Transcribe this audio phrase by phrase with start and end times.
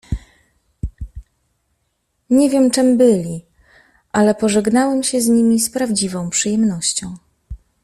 [2.29, 3.45] "Nie wiem, czem byli,
[4.11, 7.15] ale pożegnałem się z nimi z prawdziwą przyjemnością."